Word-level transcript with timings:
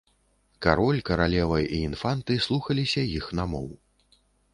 Кароль, 0.65 1.01
каралева 1.09 1.59
і 1.75 1.81
інфанты 1.89 2.39
слухаліся 2.47 3.05
іх 3.19 3.29
намоў. 3.41 3.69